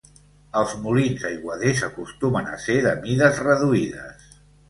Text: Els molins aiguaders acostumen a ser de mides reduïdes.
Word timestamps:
Els 0.61 0.71
molins 0.85 1.25
aiguaders 1.31 1.83
acostumen 1.89 2.49
a 2.53 2.57
ser 2.65 2.79
de 2.87 2.97
mides 3.05 3.43
reduïdes. 3.49 4.27